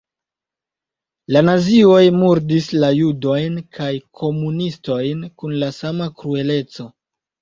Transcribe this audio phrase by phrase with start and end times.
[1.35, 3.91] La nazioj murdis la judojn kaj
[4.23, 6.89] komunistojn kun la sama krueleco.